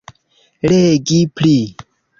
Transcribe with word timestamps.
Legi 0.69 1.19
pli. 1.35 1.55